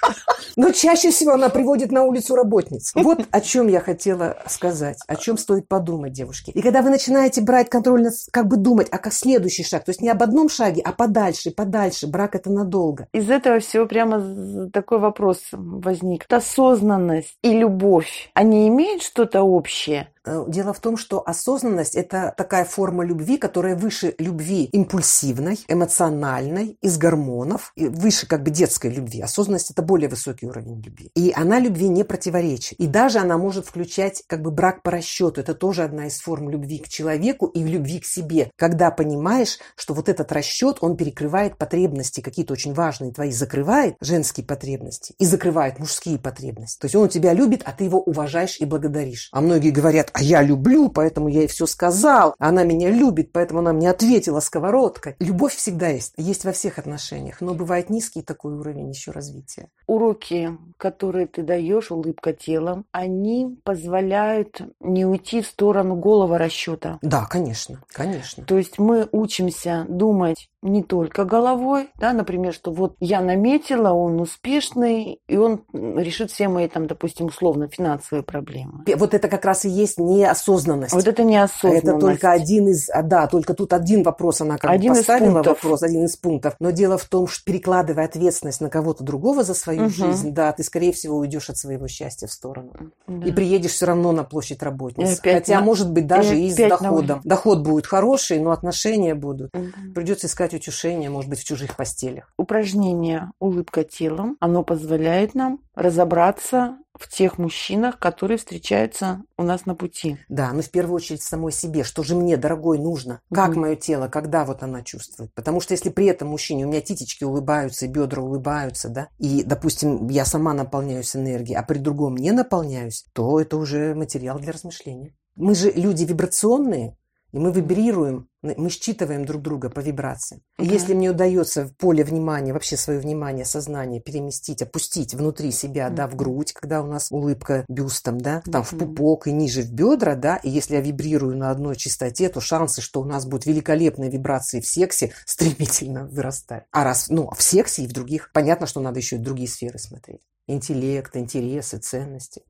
Но 0.55 0.71
чаще 0.71 1.09
всего 1.09 1.33
она 1.33 1.49
приводит 1.49 1.91
на 1.91 2.03
улицу 2.03 2.35
работниц. 2.35 2.91
Вот 2.95 3.25
о 3.31 3.41
чем 3.41 3.67
я 3.67 3.79
хотела 3.79 4.37
сказать, 4.47 4.99
о 5.07 5.15
чем 5.15 5.37
стоит 5.37 5.67
подумать, 5.67 6.13
девушки. 6.13 6.51
И 6.51 6.61
когда 6.61 6.81
вы 6.81 6.89
начинаете 6.89 7.41
брать 7.41 7.69
контроль, 7.69 8.07
как 8.31 8.47
бы 8.47 8.57
думать, 8.57 8.87
а 8.91 8.97
как 8.97 9.13
следующий 9.13 9.63
шаг, 9.63 9.85
то 9.85 9.89
есть 9.89 10.01
не 10.01 10.09
об 10.09 10.21
одном 10.21 10.49
шаге, 10.49 10.81
а 10.83 10.91
подальше, 10.91 11.51
подальше, 11.51 12.07
брак 12.07 12.35
это 12.35 12.51
надолго. 12.51 13.07
Из 13.13 13.29
этого 13.29 13.59
всего 13.59 13.85
прямо 13.85 14.69
такой 14.71 14.99
вопрос 14.99 15.39
возник. 15.51 16.25
Осознанность 16.29 16.72
осознанность 16.73 17.37
и 17.43 17.53
любовь, 17.53 18.31
они 18.33 18.67
имеют 18.67 19.03
что-то 19.03 19.41
общее? 19.43 20.12
Э, 20.25 20.45
дело 20.47 20.73
в 20.73 20.79
том, 20.79 20.97
что 20.97 21.21
осознанность– 21.25 21.95
это 21.95 22.33
такая 22.37 22.65
форма 22.65 23.03
любви, 23.03 23.37
которая 23.37 23.75
выше 23.75 24.15
любви 24.17 24.65
импульсивной, 24.65 25.59
эмоциональной, 25.67 26.77
из 26.81 26.97
гормонов, 26.97 27.73
выше 27.75 28.27
как 28.27 28.43
бы 28.43 28.51
детской 28.51 28.91
любви. 28.91 29.21
Осознанность– 29.21 29.71
это 29.71 29.81
более 29.81 30.09
высокий 30.09 30.45
уровень 30.45 30.81
любви. 30.81 31.11
И 31.15 31.33
она 31.35 31.59
любви 31.59 31.89
не 31.89 32.03
противоречит. 32.03 32.79
И 32.79 32.87
даже 32.87 33.19
она 33.19 33.37
может 33.37 33.67
включать 33.67 34.23
как 34.27 34.41
бы 34.41 34.51
брак 34.51 34.81
по 34.81 34.91
расчету. 34.91 35.41
Это 35.41 35.53
тоже 35.53 35.83
одна 35.83 36.07
из 36.07 36.19
форм 36.19 36.49
любви 36.49 36.79
к 36.79 36.87
человеку 36.87 37.47
и 37.47 37.61
любви 37.63 37.99
к 37.99 38.05
себе. 38.05 38.49
Когда 38.55 38.91
понимаешь, 38.91 39.59
что 39.75 39.93
вот 39.93 40.09
этот 40.09 40.31
расчет, 40.31 40.77
он 40.81 40.95
перекрывает 40.95 41.57
потребности 41.57 42.21
какие-то 42.21 42.53
очень 42.53 42.73
важные 42.73 43.11
твои, 43.11 43.31
закрывает 43.31 43.95
женские 43.99 44.45
потребности 44.45 45.15
и 45.17 45.25
закрывает 45.25 45.79
мужские 45.79 46.17
потребности. 46.17 46.79
То 46.79 46.85
есть 46.85 46.95
он 46.95 47.09
тебя 47.09 47.33
любит, 47.33 47.61
а 47.65 47.71
ты 47.71 47.83
его 47.83 47.99
уважаешь 48.01 48.57
и 48.59 48.65
благодаришь. 48.65 49.29
А 49.31 49.41
многие 49.41 49.71
говорят, 49.71 50.11
а 50.13 50.21
я 50.21 50.41
люблю, 50.41 50.89
поэтому 50.89 51.27
я 51.27 51.41
ей 51.41 51.47
все 51.47 51.65
сказал. 51.65 52.35
Она 52.39 52.63
меня 52.63 52.89
любит, 52.89 53.31
поэтому 53.31 53.59
она 53.59 53.73
мне 53.73 53.89
ответила 53.89 54.39
сковородкой. 54.39 55.15
Любовь 55.19 55.55
всегда 55.55 55.87
есть, 55.87 56.13
есть 56.17 56.45
во 56.45 56.51
всех 56.51 56.77
отношениях, 56.77 57.41
но 57.41 57.53
бывает 57.53 57.89
низкий 57.89 58.21
такой 58.21 58.53
уровень 58.53 58.89
еще 58.89 59.11
развития. 59.11 59.69
Уроки, 59.87 60.57
которые 60.77 61.27
ты 61.27 61.43
даешь, 61.43 61.91
улыбка 61.91 62.33
телом, 62.33 62.85
они 62.91 63.57
позволяют 63.63 64.61
не 64.79 65.05
уйти 65.05 65.41
в 65.41 65.47
сторону 65.47 65.95
голого 65.95 66.37
расчета. 66.37 66.99
Да, 67.01 67.25
конечно, 67.25 67.83
конечно. 67.87 68.43
То 68.45 68.57
есть 68.57 68.79
мы 68.79 69.07
учимся 69.11 69.85
думать 69.89 70.49
не 70.61 70.81
только 70.81 71.25
головой, 71.25 71.89
да, 71.99 72.13
например, 72.13 72.53
что 72.53 72.71
вот 72.71 72.95
я 72.99 73.21
наметила, 73.21 73.89
он 73.89 74.21
успешный, 74.21 75.19
и 75.27 75.37
он 75.37 75.63
решит 75.73 76.31
все 76.31 76.47
мои, 76.47 76.67
там, 76.67 76.87
допустим, 76.87 77.27
условно 77.27 77.67
финансовые 77.67 78.23
проблемы. 78.23 78.83
Вот 78.95 79.13
это 79.13 79.27
как 79.27 79.43
раз 79.45 79.65
и 79.65 79.69
есть 79.69 79.97
неосознанность. 80.05 80.93
Вот 80.93 81.07
это 81.07 81.23
неосознанность. 81.23 81.83
Это 81.83 81.99
только 81.99 82.31
один 82.31 82.67
из, 82.67 82.89
а, 82.89 83.01
да, 83.01 83.27
только 83.27 83.53
тут 83.53 83.73
один 83.73 84.03
вопрос 84.03 84.41
она 84.41 84.57
как 84.57 84.71
один 84.71 84.93
бы 84.93 84.99
поставила 84.99 85.43
вопрос, 85.43 85.83
один 85.83 86.05
из 86.05 86.15
пунктов. 86.15 86.55
Но 86.59 86.71
дело 86.71 86.97
в 86.97 87.05
том, 87.05 87.27
что 87.27 87.43
перекладывая 87.43 88.05
ответственность 88.05 88.61
на 88.61 88.69
кого-то 88.69 89.03
другого 89.03 89.43
за 89.43 89.53
свою 89.53 89.85
угу. 89.85 89.89
жизнь, 89.89 90.31
да, 90.31 90.51
ты, 90.51 90.63
скорее 90.63 90.93
всего, 90.93 91.17
уйдешь 91.17 91.49
от 91.49 91.57
своего 91.57 91.87
счастья 91.87 92.27
в 92.27 92.31
сторону. 92.31 92.71
Да. 93.07 93.27
И 93.27 93.31
приедешь 93.31 93.71
все 93.71 93.85
равно 93.87 94.11
на 94.11 94.23
площадь 94.23 94.63
работниц. 94.63 95.19
Хотя, 95.21 95.59
на... 95.59 95.65
может 95.65 95.91
быть, 95.91 96.07
даже 96.07 96.37
и, 96.37 96.47
и 96.47 96.51
с 96.51 96.55
доходом. 96.55 97.21
На... 97.23 97.29
Доход 97.29 97.63
будет 97.63 97.87
хороший, 97.87 98.39
но 98.39 98.51
отношения 98.51 99.15
будут. 99.15 99.49
Угу. 99.55 99.93
Придется 99.93 100.27
искать 100.27 100.43
искать 100.43 100.53
утешение, 100.53 101.09
может 101.09 101.29
быть, 101.29 101.39
в 101.39 101.43
чужих 101.43 101.75
постелях. 101.75 102.31
Упражнение 102.37 103.31
«Улыбка 103.39 103.83
телом», 103.83 104.37
оно 104.39 104.63
позволяет 104.63 105.35
нам 105.35 105.59
разобраться 105.75 106.77
в 107.03 107.09
тех 107.09 107.37
мужчинах, 107.37 107.99
которые 107.99 108.37
встречаются 108.37 109.23
у 109.37 109.43
нас 109.43 109.65
на 109.65 109.75
пути. 109.75 110.17
Да, 110.29 110.51
но 110.53 110.61
в 110.61 110.69
первую 110.69 110.95
очередь 110.95 111.21
самой 111.21 111.51
себе. 111.51 111.83
Что 111.83 112.03
же 112.03 112.15
мне, 112.15 112.37
дорогой, 112.37 112.79
нужно? 112.79 113.21
Как 113.33 113.51
mm 113.51 113.59
мое 113.59 113.75
тело, 113.75 114.07
когда 114.07 114.45
вот 114.45 114.63
она 114.63 114.81
чувствует? 114.83 115.33
Потому 115.33 115.61
что 115.61 115.73
если 115.73 115.89
при 115.89 116.05
этом 116.07 116.29
мужчине 116.29 116.65
у 116.65 116.69
меня 116.69 116.81
титечки 116.81 117.23
улыбаются, 117.23 117.85
и 117.85 117.89
бедра 117.89 118.21
улыбаются, 118.21 118.89
да, 118.89 119.07
и, 119.19 119.43
допустим, 119.43 120.07
я 120.07 120.25
сама 120.25 120.53
наполняюсь 120.53 121.15
энергией, 121.15 121.57
а 121.57 121.63
при 121.63 121.77
другом 121.77 122.15
не 122.15 122.31
наполняюсь, 122.31 123.05
то 123.13 123.39
это 123.39 123.57
уже 123.57 123.95
материал 123.95 124.39
для 124.39 124.51
размышления. 124.51 125.15
Мы 125.35 125.55
же 125.55 125.71
люди 125.71 126.03
вибрационные, 126.03 126.97
и 127.31 127.39
мы 127.39 127.51
вибрируем, 127.51 128.27
мы 128.43 128.69
считываем 128.69 129.25
друг 129.25 129.41
друга 129.41 129.69
по 129.69 129.79
вибрациям. 129.79 130.41
И 130.59 130.65
если 130.65 130.93
мне 130.93 131.09
удается 131.09 131.65
в 131.65 131.75
поле 131.75 132.03
внимания, 132.03 132.53
вообще 132.53 132.75
свое 132.77 132.99
внимание, 132.99 133.45
сознание 133.45 134.01
переместить, 134.01 134.61
опустить 134.61 135.13
внутри 135.13 135.51
себя, 135.51 135.87
mm-hmm. 135.87 135.95
да, 135.95 136.07
в 136.07 136.15
грудь, 136.15 136.53
когда 136.53 136.81
у 136.81 136.87
нас 136.87 137.07
улыбка 137.09 137.65
бюстом, 137.67 138.19
да, 138.19 138.41
там 138.41 138.61
mm-hmm. 138.61 138.75
в 138.75 138.77
пупок 138.77 139.27
и 139.27 139.31
ниже 139.31 139.61
в 139.61 139.71
бедра, 139.71 140.15
да, 140.15 140.35
и 140.37 140.49
если 140.49 140.75
я 140.75 140.81
вибрирую 140.81 141.37
на 141.37 141.51
одной 141.51 141.75
частоте, 141.75 142.29
то 142.29 142.41
шансы, 142.41 142.81
что 142.81 143.01
у 143.01 143.05
нас 143.05 143.25
будут 143.25 143.45
великолепные 143.45 144.09
вибрации 144.09 144.59
в 144.59 144.67
сексе, 144.67 145.13
стремительно 145.25 146.05
вырастают. 146.05 146.65
А 146.71 146.83
раз, 146.83 147.09
ну, 147.09 147.31
в 147.31 147.41
сексе 147.41 147.83
и 147.83 147.87
в 147.87 147.93
других, 147.93 148.31
понятно, 148.33 148.67
что 148.67 148.81
надо 148.81 148.99
еще 148.99 149.15
и 149.15 149.19
другие 149.19 149.47
сферы 149.47 149.79
смотреть. 149.79 150.21
Интеллект, 150.47 151.15
интересы, 151.15 151.77
ценности. 151.77 152.43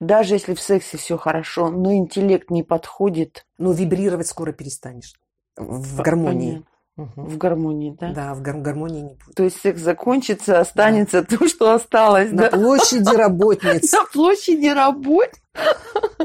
Даже 0.00 0.34
если 0.34 0.54
в 0.54 0.60
сексе 0.60 0.96
все 0.96 1.16
хорошо, 1.16 1.70
но 1.70 1.92
интеллект 1.92 2.50
не 2.50 2.62
подходит. 2.62 3.46
Ну, 3.58 3.72
вибрировать 3.72 4.28
скоро 4.28 4.52
перестанешь. 4.52 5.14
В 5.58 6.00
гармонии. 6.02 6.64
Угу. 6.96 7.22
В 7.22 7.38
гармонии, 7.38 7.96
да? 7.98 8.12
Да, 8.12 8.34
в 8.34 8.42
гар- 8.42 8.58
гармонии 8.58 9.02
не 9.02 9.14
будет. 9.14 9.34
То 9.36 9.44
есть 9.44 9.60
секс 9.60 9.80
закончится, 9.80 10.58
останется 10.58 11.22
да. 11.22 11.36
то, 11.36 11.46
что 11.46 11.72
осталось. 11.72 12.32
На 12.32 12.50
да? 12.50 12.56
площади 12.56 13.14
работниц. 13.14 13.92
На 13.92 14.04
площади 14.12 14.66
работ. 14.66 15.30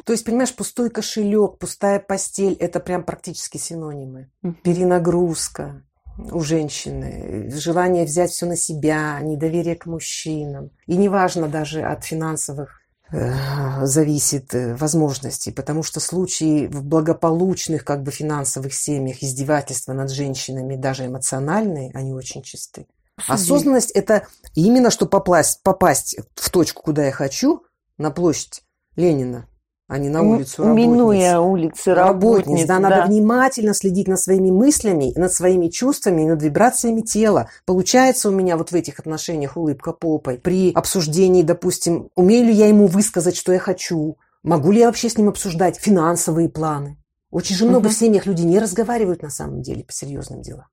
То 0.03 0.13
есть, 0.13 0.25
понимаешь, 0.25 0.55
пустой 0.55 0.89
кошелек, 0.89 1.59
пустая 1.59 1.99
постель– 1.99 2.53
это 2.59 2.79
прям 2.79 3.03
практически 3.03 3.57
синонимы. 3.57 4.31
Перенагрузка 4.63 5.83
у 6.31 6.41
женщины, 6.41 7.51
желание 7.51 8.05
взять 8.05 8.31
все 8.31 8.45
на 8.45 8.55
себя, 8.55 9.19
недоверие 9.21 9.75
к 9.75 9.85
мужчинам. 9.85 10.71
И 10.87 10.97
неважно 10.97 11.47
даже 11.47 11.81
от 11.83 12.03
финансовых 12.03 12.82
зависит 13.11 14.53
э, 14.55 14.75
возможностей, 14.75 15.51
потому 15.51 15.83
что 15.83 15.99
случаи 15.99 16.67
в 16.67 16.83
благополучных 16.83 17.85
как 17.85 18.01
бы 18.01 18.11
финансовых 18.11 18.73
семьях 18.73 19.21
издевательства 19.21 19.93
над 19.93 20.09
женщинами, 20.09 20.75
даже 20.75 21.05
эмоциональные, 21.05 21.91
они 21.93 22.13
очень 22.13 22.41
чисты. 22.41 22.87
Осознанность– 23.27 23.91
это 23.93 24.27
именно 24.55 24.89
что 24.89 25.05
попасть, 25.05 25.61
попасть 25.61 26.17
в 26.35 26.49
точку, 26.49 26.81
куда 26.81 27.05
я 27.05 27.11
хочу, 27.11 27.63
на 27.97 28.09
площадь 28.09 28.63
Ленина, 28.95 29.47
а 29.87 29.97
не 29.97 30.09
на 30.09 30.21
улицу 30.21 30.63
работниц. 30.63 30.85
Минуя 30.85 31.39
улицы 31.39 31.93
работниц. 31.93 32.45
работниц 32.45 32.67
да, 32.67 32.79
да, 32.79 32.79
надо 32.79 33.07
внимательно 33.07 33.73
следить 33.73 34.07
над 34.07 34.19
своими 34.19 34.49
мыслями, 34.49 35.13
над 35.15 35.31
своими 35.31 35.67
чувствами, 35.67 36.23
над 36.23 36.41
вибрациями 36.41 37.01
тела. 37.01 37.49
Получается 37.65 38.29
у 38.29 38.31
меня 38.31 38.57
вот 38.57 38.71
в 38.71 38.75
этих 38.75 38.99
отношениях 38.99 39.57
улыбка 39.57 39.91
попой. 39.91 40.37
При 40.39 40.71
обсуждении, 40.71 41.43
допустим, 41.43 42.09
умею 42.15 42.45
ли 42.45 42.53
я 42.53 42.67
ему 42.67 42.87
высказать, 42.87 43.35
что 43.35 43.51
я 43.51 43.59
хочу? 43.59 44.17
Могу 44.41 44.71
ли 44.71 44.79
я 44.79 44.87
вообще 44.87 45.09
с 45.09 45.17
ним 45.17 45.29
обсуждать 45.29 45.77
финансовые 45.77 46.49
планы? 46.49 46.97
Очень 47.29 47.55
же 47.55 47.65
много 47.65 47.87
угу. 47.87 47.93
в 47.93 47.97
семьях 47.97 48.25
людей 48.25 48.45
не 48.45 48.59
разговаривают 48.59 49.21
на 49.21 49.29
самом 49.29 49.61
деле 49.61 49.83
по 49.83 49.91
серьезным 49.91 50.41
делам. 50.41 50.67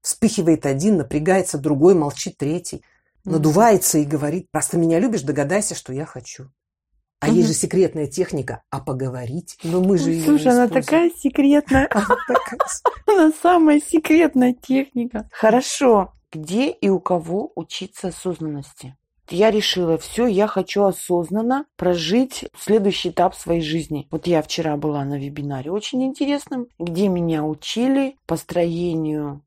Вспыхивает 0.00 0.66
один, 0.66 0.98
напрягается 0.98 1.58
другой, 1.58 1.94
молчит 1.94 2.36
третий. 2.38 2.82
Надувается 3.24 3.98
и 3.98 4.04
говорит, 4.04 4.50
просто 4.50 4.76
меня 4.76 4.98
любишь, 4.98 5.22
догадайся, 5.22 5.74
что 5.74 5.92
я 5.92 6.04
хочу. 6.04 6.50
А 7.24 7.28
угу. 7.28 7.36
есть 7.36 7.48
же 7.48 7.54
секретная 7.54 8.06
техника, 8.06 8.62
а 8.70 8.80
поговорить? 8.80 9.56
Но 9.64 9.80
мы 9.80 9.96
же 9.96 10.20
Слушай, 10.20 10.52
она 10.52 10.68
такая 10.68 11.10
секретная. 11.10 11.88
Она 13.06 13.32
самая 13.42 13.80
секретная 13.80 14.52
техника. 14.52 15.28
Хорошо. 15.32 16.12
Где 16.30 16.70
и 16.70 16.88
у 16.88 17.00
кого 17.00 17.52
учиться 17.54 18.08
осознанности? 18.08 18.96
я 19.30 19.50
решила, 19.50 19.96
все, 19.96 20.26
я 20.26 20.46
хочу 20.46 20.84
осознанно 20.84 21.64
прожить 21.76 22.44
следующий 22.58 23.08
этап 23.08 23.34
своей 23.34 23.62
жизни. 23.62 24.06
Вот 24.10 24.26
я 24.26 24.42
вчера 24.42 24.76
была 24.76 25.02
на 25.04 25.18
вебинаре 25.18 25.70
очень 25.70 26.04
интересном, 26.04 26.66
где 26.78 27.08
меня 27.08 27.42
учили 27.42 28.16
построению 28.26 29.42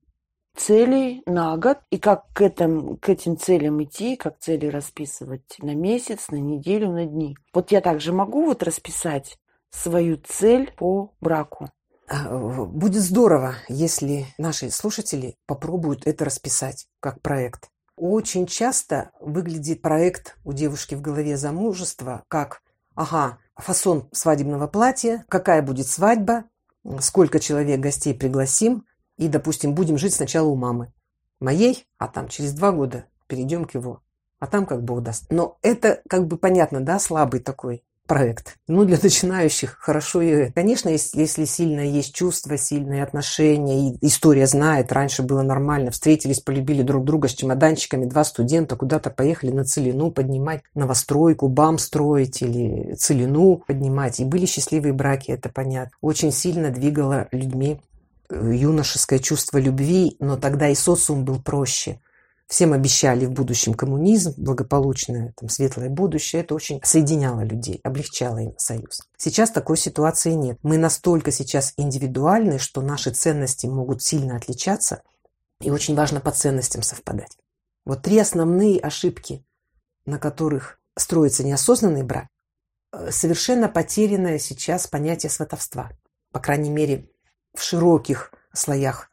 целей 0.58 1.22
на 1.26 1.56
год 1.58 1.80
и 1.90 1.98
как 1.98 2.26
к, 2.34 2.42
этим, 2.42 2.98
к 2.98 3.10
этим 3.10 3.38
целям 3.38 3.82
идти, 3.84 4.16
как 4.16 4.40
цели 4.40 4.68
расписывать 4.68 5.58
на 5.60 5.76
месяц, 5.76 6.30
на 6.30 6.38
неделю, 6.38 6.92
на 6.92 7.06
дни. 7.06 7.38
Вот 7.54 7.72
я 7.72 7.82
также 7.82 8.12
могу 8.12 8.46
вот 8.46 8.64
расписать 8.64 9.38
свою 9.70 10.18
цель 10.18 10.72
по 10.78 11.14
браку. 11.22 11.70
А, 12.10 12.38
будет 12.38 13.02
здорово, 13.02 13.56
если 13.68 14.26
наши 14.38 14.70
слушатели 14.72 15.36
попробуют 15.46 16.08
это 16.08 16.26
расписать 16.26 16.88
как 17.00 17.22
проект. 17.22 17.70
Очень 17.96 18.46
часто 18.46 19.12
выглядит 19.20 19.82
проект 19.82 20.38
у 20.44 20.54
девушки 20.54 20.96
в 20.96 21.02
голове 21.02 21.38
замужества 21.38 22.24
как 22.28 22.62
ага, 22.96 23.40
фасон 23.56 24.08
свадебного 24.12 24.68
платья, 24.68 25.26
какая 25.30 25.62
будет 25.62 25.88
свадьба, 25.88 26.46
сколько 27.00 27.40
человек 27.40 27.80
гостей 27.80 28.14
пригласим, 28.14 28.86
и, 29.18 29.28
допустим, 29.28 29.74
будем 29.74 29.98
жить 29.98 30.14
сначала 30.14 30.48
у 30.48 30.56
мамы 30.56 30.94
моей, 31.40 31.86
а 31.98 32.08
там 32.08 32.28
через 32.28 32.54
два 32.54 32.72
года 32.72 33.06
перейдем 33.28 33.66
к 33.66 33.74
его. 33.74 34.02
А 34.40 34.48
там 34.48 34.66
как 34.66 34.84
Бог 34.84 35.02
даст. 35.02 35.26
Но 35.32 35.58
это 35.64 36.02
как 36.08 36.28
бы 36.28 36.38
понятно, 36.38 36.82
да, 36.82 37.00
слабый 37.00 37.40
такой 37.40 37.84
проект. 38.08 38.56
Ну, 38.68 38.86
для 38.86 38.98
начинающих 39.02 39.78
хорошо 39.80 40.22
и. 40.22 40.52
Конечно, 40.52 40.90
если, 40.90 41.20
если 41.20 41.46
сильно 41.46 41.82
есть 41.82 42.16
чувства, 42.16 42.58
сильные 42.58 43.04
отношения, 43.04 43.90
и 43.90 43.98
история 44.02 44.48
знает, 44.48 44.92
раньше 44.92 45.22
было 45.24 45.42
нормально, 45.42 45.92
встретились, 45.92 46.40
полюбили 46.40 46.82
друг 46.82 47.04
друга 47.04 47.28
с 47.28 47.34
чемоданчиками, 47.34 48.06
два 48.06 48.24
студента 48.24 48.76
куда-то 48.76 49.10
поехали 49.10 49.52
на 49.52 49.66
Целину 49.66 50.12
поднимать 50.12 50.62
новостройку, 50.74 51.50
БАМ 51.50 51.78
строить 51.78 52.42
или 52.42 52.96
Целину 52.96 53.64
поднимать. 53.68 54.20
И 54.20 54.26
были 54.26 54.46
счастливые 54.46 54.94
браки, 54.94 55.32
это 55.32 55.50
понятно. 55.50 55.92
Очень 56.02 56.32
сильно 56.32 56.72
двигало 56.72 57.28
людьми 57.32 57.82
юношеское 58.30 59.20
чувство 59.20 59.58
любви, 59.58 60.16
но 60.20 60.38
тогда 60.38 60.70
и 60.70 60.76
социум 60.76 61.26
был 61.26 61.42
проще. 61.42 62.02
Всем 62.48 62.72
обещали 62.72 63.26
в 63.26 63.32
будущем 63.32 63.74
коммунизм, 63.74 64.34
благополучное, 64.38 65.34
там, 65.36 65.50
светлое 65.50 65.90
будущее. 65.90 66.44
Это 66.44 66.56
очень 66.56 66.80
соединяло 66.82 67.42
людей, 67.42 67.82
облегчало 67.84 68.38
им 68.38 68.54
союз. 68.58 69.02
Сейчас 69.18 69.52
такой 69.52 69.76
ситуации 69.76 70.32
нет. 70.32 70.58
Мы 70.64 70.78
настолько 70.78 71.32
сейчас 71.32 71.74
индивидуальны, 71.76 72.58
что 72.58 72.82
наши 72.82 73.12
ценности 73.12 73.66
могут 73.66 74.02
сильно 74.02 74.38
отличаться, 74.38 75.04
и 75.60 75.70
очень 75.72 75.96
важно 75.96 76.22
по 76.22 76.32
ценностям 76.32 76.84
совпадать. 76.84 77.38
Вот 77.86 78.04
три 78.04 78.18
основные 78.18 78.80
ошибки, 78.80 79.46
на 80.06 80.18
которых 80.18 80.80
строится 80.98 81.44
неосознанный 81.44 82.04
брак, 82.04 82.28
э, 82.94 83.12
совершенно 83.12 83.68
потерянное 83.68 84.40
сейчас 84.40 84.88
понятие 84.88 85.30
сватовства. 85.30 85.92
По 86.32 86.40
крайней 86.40 86.70
мере, 86.70 87.10
в 87.54 87.62
широких 87.62 88.32
слоях 88.54 89.10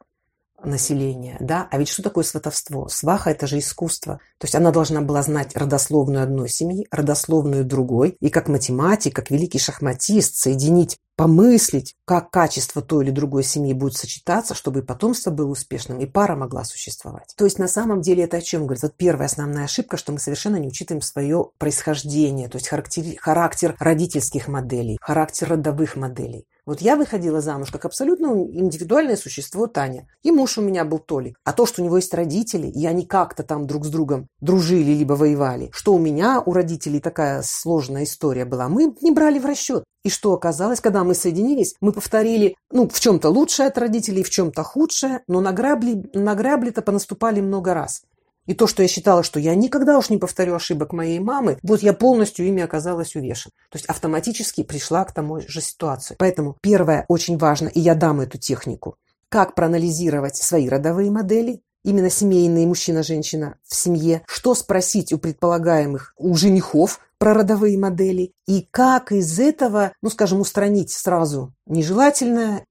населения, 0.65 1.37
да, 1.39 1.67
а 1.71 1.77
ведь 1.77 1.89
что 1.89 2.01
такое 2.01 2.23
сватовство? 2.23 2.87
Сваха– 2.87 3.29
это 3.31 3.47
же 3.47 3.59
искусство. 3.59 4.19
То 4.37 4.45
есть 4.45 4.55
она 4.55 4.71
должна 4.71 5.01
была 5.01 5.21
знать 5.21 5.55
родословную 5.55 6.23
одной 6.23 6.49
семьи, 6.49 6.87
родословную 6.91 7.65
другой, 7.65 8.17
и 8.19 8.29
как 8.29 8.47
математик, 8.47 9.15
как 9.15 9.31
великий 9.31 9.59
шахматист 9.59 10.35
соединить, 10.35 10.97
помыслить, 11.15 11.95
как 12.05 12.29
качество 12.29 12.81
той 12.81 13.05
или 13.05 13.11
другой 13.11 13.43
семьи 13.43 13.73
будет 13.73 13.95
сочетаться, 13.95 14.53
чтобы 14.53 14.79
и 14.79 14.83
потомство 14.83 15.31
было 15.31 15.49
успешным, 15.49 15.99
и 15.99 16.05
пара 16.05 16.35
могла 16.35 16.65
существовать. 16.65 17.33
То 17.37 17.45
есть 17.45 17.59
на 17.59 17.67
самом 17.67 18.01
деле 18.01 18.23
это 18.23 18.37
о 18.37 18.41
чем 18.41 18.65
говорит? 18.65 18.83
Вот 18.83 18.95
первая 18.97 19.27
основная 19.27 19.65
ошибка, 19.65 19.97
что 19.97 20.11
мы 20.11 20.19
совершенно 20.19 20.57
не 20.57 20.67
учитываем 20.67 21.01
свое 21.01 21.51
происхождение, 21.57 22.49
то 22.49 22.57
есть 22.57 22.67
характер, 22.67 23.17
характер 23.19 23.75
родительских 23.79 24.47
моделей, 24.47 24.97
характер 25.01 25.49
родовых 25.49 25.95
моделей. 25.95 26.47
Вот 26.65 26.81
я 26.81 26.95
выходила 26.95 27.41
замуж 27.41 27.69
как 27.71 27.85
абсолютно 27.85 28.27
индивидуальное 28.27 29.15
существо 29.15 29.67
Таня. 29.67 30.07
И 30.23 30.31
муж 30.31 30.57
у 30.57 30.61
меня 30.61 30.83
был 30.83 30.99
Толик. 30.99 31.37
А 31.43 31.53
то, 31.53 31.65
что 31.65 31.81
у 31.81 31.85
него 31.85 31.97
есть 31.97 32.13
родители, 32.13 32.67
и 32.67 32.85
они 32.85 33.05
как-то 33.05 33.43
там 33.43 33.67
друг 33.67 33.85
с 33.85 33.89
другом 33.89 34.27
дружили 34.41 34.91
либо 34.91 35.13
воевали, 35.13 35.69
что 35.71 35.93
у 35.93 35.99
меня, 35.99 36.41
у 36.43 36.53
родителей 36.53 36.99
такая 36.99 37.43
сложная 37.43 38.03
история 38.03 38.45
была, 38.45 38.67
мы 38.67 38.95
не 39.01 39.11
брали 39.11 39.37
в 39.37 39.45
расчет. 39.45 39.83
И 40.03 40.09
что 40.09 40.33
оказалось, 40.33 40.81
когда 40.81 41.03
мы 41.03 41.15
соединились, 41.15 41.75
мы 41.81 41.91
повторили, 41.91 42.55
ну, 42.71 42.87
в 42.87 42.99
чем-то 42.99 43.29
лучшее 43.29 43.69
от 43.69 43.77
родителей, 43.77 44.23
в 44.23 44.29
чем-то 44.29 44.63
худшее, 44.63 45.21
но 45.27 45.41
на 45.41 45.51
грабли, 45.51 46.09
на 46.13 46.35
грабли-то 46.35 46.81
понаступали 46.81 47.41
много 47.41 47.73
раз. 47.73 48.03
И 48.45 48.53
то, 48.53 48.67
что 48.67 48.81
я 48.81 48.87
считала, 48.87 49.23
что 49.23 49.39
я 49.39 49.55
никогда 49.55 49.97
уж 49.97 50.09
не 50.09 50.17
повторю 50.17 50.55
ошибок 50.55 50.93
моей 50.93 51.19
мамы, 51.19 51.57
вот 51.63 51.81
я 51.81 51.93
полностью 51.93 52.45
ими 52.45 52.61
оказалась 52.61 53.15
увешан. 53.15 53.51
То 53.71 53.77
есть 53.77 53.85
автоматически 53.85 54.63
пришла 54.63 55.03
к 55.05 55.13
тому 55.13 55.41
же 55.41 55.61
ситуации. 55.61 56.15
Поэтому 56.19 56.57
первое 56.61 57.05
очень 57.07 57.37
важно, 57.37 57.67
и 57.67 57.79
я 57.79 57.95
дам 57.95 58.21
эту 58.21 58.37
технику, 58.37 58.97
как 59.29 59.55
проанализировать 59.55 60.37
свои 60.37 60.69
родовые 60.69 61.09
модели, 61.09 61.61
именно 61.83 62.09
семейные 62.09 62.67
мужчина-женщина 62.67 63.57
в 63.63 63.75
семье, 63.75 64.23
что 64.27 64.55
спросить 64.55 65.13
у 65.13 65.19
предполагаемых, 65.19 66.13
у 66.17 66.35
женихов 66.35 66.99
про 67.17 67.33
родовые 67.33 67.77
модели, 67.77 68.33
и 68.47 68.67
как 68.71 69.11
из 69.11 69.39
этого, 69.39 69.93
ну, 70.01 70.09
скажем, 70.09 70.41
устранить 70.41 70.91
сразу 70.91 71.53
нежелательное, 71.65 72.65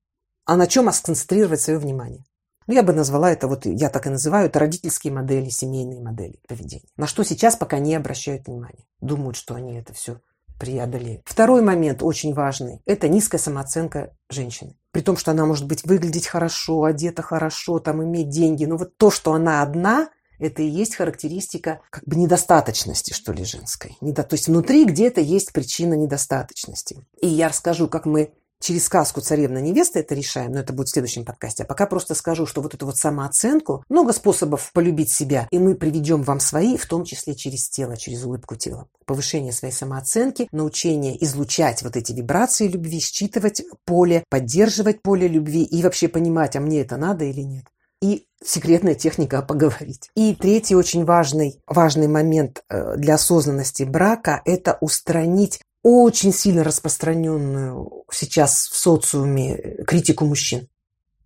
а 0.44 0.56
на 0.56 0.66
чем 0.66 0.92
сконцентрировать 0.92 1.60
свое 1.60 1.78
внимание. 1.78 2.24
Ну, 2.66 2.75
я 2.75 2.83
бы 2.83 2.92
назвала 2.92 3.30
это, 3.30 3.49
вот 3.49 3.66
я 3.66 3.90
так 3.90 4.06
и 4.06 4.11
называю, 4.11 4.47
это 4.47 4.59
родительские 4.59 5.12
модели, 5.12 5.49
семейные 5.49 6.00
модели 6.00 6.38
поведения. 6.49 6.88
На 6.97 7.06
что 7.06 7.23
сейчас 7.23 7.56
пока 7.56 7.78
не 7.78 7.94
обращают 7.94 8.47
внимания. 8.47 8.85
Думают, 9.00 9.37
что 9.37 9.54
они 9.54 9.76
это 9.76 9.92
все 9.92 10.21
преодолеют. 10.59 11.23
Второй 11.26 11.62
момент 11.62 12.02
очень 12.02 12.33
важный– 12.33 12.80
это 12.87 13.09
низкая 13.09 13.40
самооценка 13.40 14.12
женщины. 14.30 14.76
При 14.92 15.00
том, 15.00 15.16
что 15.16 15.33
она 15.33 15.44
может 15.44 15.66
быть 15.66 15.85
выглядеть 15.85 16.26
хорошо, 16.26 16.85
одета 16.85 17.23
хорошо, 17.23 17.80
там 17.80 18.02
иметь 18.04 18.28
деньги. 18.28 18.64
Но 18.64 18.76
вот 18.76 18.97
то, 18.97 19.11
что 19.11 19.33
она 19.35 19.62
одна, 19.62 20.09
это 20.38 20.62
и 20.62 20.68
есть 20.68 20.94
характеристика 20.94 21.80
как 21.90 22.04
бы 22.04 22.16
недостаточности, 22.16 23.12
что 23.12 23.33
ли, 23.33 23.44
женской. 23.44 23.97
То 24.00 24.26
есть 24.30 24.47
внутри 24.49 24.85
где-то 24.85 25.21
есть 25.21 25.52
причина 25.52 25.94
недостаточности. 25.94 27.04
И 27.21 27.26
я 27.26 27.49
расскажу, 27.49 27.88
как 27.88 28.06
мы 28.06 28.33
через 28.64 28.87
сказку 28.87 29.21
«Царевна 29.21 29.59
невеста» 29.59 29.99
это 29.99 30.14
решаем, 30.14 30.52
но 30.52 30.61
это 30.61 30.73
будет 30.73 30.88
в 30.88 30.92
следующем 30.92 31.25
подкасте. 31.25 31.64
А 31.64 31.66
пока 31.66 31.87
просто 31.87 32.14
скажу, 32.14 32.47
что 32.47 32.62
вот 32.62 32.75
эту 32.75 32.87
вот 32.87 32.97
самооценку, 32.97 33.85
много 33.90 34.12
способов 34.12 34.73
полюбить 34.73 35.12
себя, 35.12 35.47
и 35.50 35.59
мы 35.59 35.75
приведем 35.75 36.23
вам 36.23 36.40
свои, 36.40 36.78
в 36.78 36.87
том 36.87 37.04
числе 37.04 37.35
через 37.35 37.68
тело, 37.68 37.97
через 37.97 38.25
улыбку 38.25 38.56
тела. 38.56 38.88
Повышение 39.04 39.52
своей 39.52 39.75
самооценки, 39.75 40.49
научение 40.50 41.23
излучать 41.23 41.83
вот 41.83 41.97
эти 41.97 42.12
вибрации 42.12 42.66
любви, 42.66 43.00
считывать 43.00 43.62
поле, 43.85 44.25
поддерживать 44.30 45.02
поле 45.02 45.28
любви 45.28 45.62
и 45.62 45.83
вообще 45.83 46.09
понимать, 46.09 46.56
а 46.56 46.61
мне 46.61 46.80
это 46.80 46.97
надо 46.97 47.25
или 47.25 47.42
нет 47.42 47.64
и 48.02 48.26
секретная 48.44 48.94
техника 48.94 49.40
поговорить. 49.40 50.11
И 50.14 50.35
третий 50.35 50.76
очень 50.76 51.06
важный, 51.06 51.62
важный 51.66 52.06
момент 52.06 52.62
э, 52.68 52.97
для 52.97 53.14
осознанности 53.14 53.85
брака– 53.85 54.42
это 54.44 54.76
устранить 54.83 55.61
очень 55.84 56.32
сильно 56.32 56.64
распространенную 56.64 58.04
сейчас 58.10 58.68
в 58.68 58.76
социуме 58.76 59.84
критику 59.86 60.24
мужчин 60.24 60.66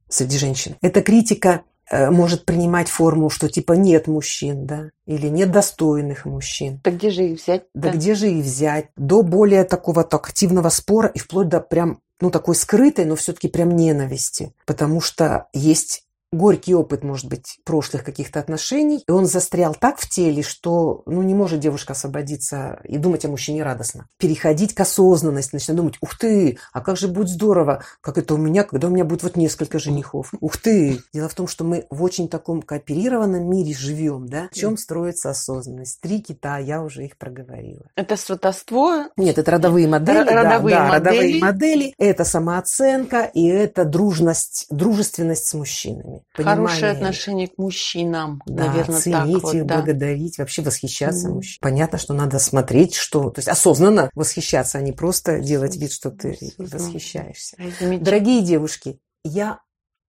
среди 0.09 0.37
женщин. 0.37 0.75
Эта 0.83 1.01
критика 1.01 1.63
э, 1.91 2.11
может 2.11 2.45
принимать 2.45 2.89
форму, 2.89 3.31
что 3.31 3.49
типа 3.49 3.75
нет 3.75 4.09
мужчин, 4.09 4.67
да, 4.67 4.91
или 5.07 5.29
нет 5.29 5.53
достойных 5.53 6.25
мужчин. 6.25 6.81
Да 6.83 6.91
где 6.91 7.11
же 7.11 7.25
их 7.29 7.41
взять? 7.41 7.67
Да, 7.73 7.91
да 7.91 7.97
где 7.97 8.15
же 8.15 8.31
их 8.31 8.45
взять? 8.45 8.89
До 8.97 9.23
более 9.23 9.63
такого 9.65 10.01
-то 10.01 10.17
активного 10.17 10.71
спора 10.71 11.09
и 11.09 11.21
вплоть 11.21 11.49
до 11.49 11.61
прям 11.61 12.01
ну, 12.21 12.31
такой 12.31 12.57
скрытой, 12.57 13.05
но 13.05 13.15
все-таки 13.15 13.47
прям 13.47 13.77
ненависти. 13.77 14.53
Потому 14.67 15.01
что 15.01 15.47
есть 15.53 16.05
горький 16.33 16.75
опыт, 16.75 17.05
может 17.05 17.29
быть, 17.29 17.59
прошлых 17.65 18.05
каких-то 18.05 18.41
отношений, 18.41 19.03
и 19.07 19.11
он 19.11 19.27
застрял 19.27 19.75
так 19.75 19.99
в 19.99 20.09
теле, 20.09 20.43
что 20.43 21.03
ну, 21.07 21.23
не 21.23 21.35
может 21.35 21.61
девушка 21.61 21.93
освободиться 21.93 22.81
и 22.85 22.99
думать 22.99 23.25
о 23.25 23.29
мужчине 23.29 23.63
радостно. 23.63 24.09
Переходить 24.19 24.75
к 24.75 24.81
осознанности, 24.81 25.55
начинать 25.55 25.77
думать, 25.77 25.95
ух 26.01 26.17
ты, 26.19 26.59
а 26.73 26.81
как 26.81 26.97
же 26.97 27.09
будет 27.09 27.29
здорово, 27.29 27.83
как 28.01 28.19
это 28.19 28.35
у 28.35 28.37
меня, 28.37 28.65
когда 28.65 28.89
у 28.89 28.91
меня 28.91 29.05
будет 29.05 29.23
вот 29.23 29.37
несколько 29.37 29.79
женихов. 29.79 30.33
Ух 30.41 30.57
ты! 30.59 31.01
Дело 31.13 31.29
в 31.29 31.35
том, 31.35 31.49
что 31.49 31.65
мы 31.65 31.87
в 31.91 32.03
очень 32.03 32.29
таком 32.29 32.63
кооперированном 32.63 33.49
мире 33.49 33.75
живем, 33.75 34.29
да? 34.29 34.49
В 34.53 34.55
чем 34.55 34.77
строится 34.77 35.31
осознанность? 35.31 36.01
Три 36.01 36.21
кита, 36.21 36.59
я 36.59 36.83
уже 36.83 37.05
их 37.05 37.17
проговорила. 37.17 37.87
Это 37.95 38.17
сватовство? 38.17 39.07
Нет, 39.17 39.39
это 39.39 39.51
родовые 39.53 39.89
модели. 39.89 40.19
Родовые, 40.19 40.77
да, 40.77 40.89
модели. 40.89 41.05
Да, 41.05 41.11
родовые 41.11 41.41
модели. 41.41 41.95
Это 41.99 42.25
самооценка 42.25 43.23
и 43.23 43.47
это 43.47 43.85
дружность, 43.85 44.67
дружественность 44.71 45.47
с 45.47 45.55
мужчинами 45.55 46.18
понимание. 46.35 46.67
Хорошее 46.67 46.93
отношение 46.93 47.49
к 47.49 47.59
мужчинам, 47.59 48.43
да, 48.47 48.67
наверное, 48.67 49.01
ценить 49.01 49.35
так 49.35 49.43
вот, 49.43 49.55
их, 49.55 49.67
да. 49.67 49.77
благодарить, 49.77 50.39
вообще 50.39 50.63
восхищаться 50.63 51.29
mm. 51.29 51.33
мужчинами. 51.33 51.61
Понятно, 51.61 51.99
что 51.99 52.15
надо 52.15 52.39
смотреть, 52.39 52.95
что... 52.95 53.31
То 53.31 53.39
есть 53.39 53.49
осознанно 53.49 54.11
восхищаться, 54.15 54.79
а 54.79 54.81
не 54.81 54.93
просто 54.93 55.41
делать 55.41 55.77
вид, 55.77 55.93
что 55.93 56.11
ты 56.11 56.39
восхищаешься. 56.59 57.57
Дорогие 58.01 58.43
девушки, 58.43 59.01
я 59.25 59.61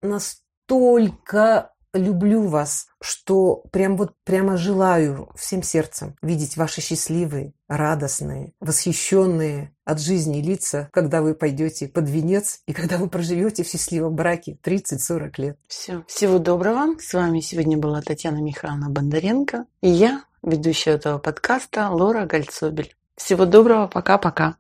настолько 0.03 1.73
люблю 1.99 2.47
вас, 2.47 2.87
что 3.01 3.63
прям 3.71 3.97
вот 3.97 4.13
прямо 4.25 4.57
желаю 4.57 5.31
всем 5.37 5.63
сердцем 5.63 6.17
видеть 6.23 6.57
ваши 6.57 6.81
счастливые, 6.81 7.53
радостные, 7.69 8.53
восхищенные 8.61 9.75
от 9.85 10.01
жизни 10.01 10.41
лица, 10.41 10.89
когда 10.93 11.23
вы 11.23 11.35
пойдете 11.35 11.89
под 11.89 12.09
венец 12.09 12.61
и 12.67 12.73
когда 12.73 12.99
вы 12.99 13.09
проживете 13.09 13.65
в 13.65 13.69
счастливом 13.69 14.15
браке 14.15 14.59
30-40 14.63 15.31
лет. 15.39 15.59
Все. 15.67 16.05
Всего 16.07 16.39
доброго. 16.39 16.99
С 16.99 17.13
вами 17.15 17.41
сегодня 17.41 17.77
была 17.77 18.03
Татьяна 18.03 18.39
Михайловна 18.39 18.91
Бондаренко 18.91 19.67
и 19.81 19.89
я, 19.89 20.25
ведущая 20.43 20.93
этого 20.93 21.19
подкаста 21.19 21.91
Лора 21.91 22.27
Гальцобель. 22.27 22.95
Всего 23.17 23.47
доброго. 23.47 23.89
Пока-пока. 23.89 24.57